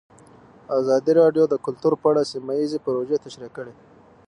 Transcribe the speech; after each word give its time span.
ازادي 0.79 1.11
راډیو 1.21 1.43
د 1.49 1.55
کلتور 1.65 1.93
په 2.01 2.05
اړه 2.11 2.29
سیمه 2.31 2.53
ییزې 2.59 2.79
پروژې 2.85 3.17
تشریح 3.25 3.51
کړې. 3.57 3.73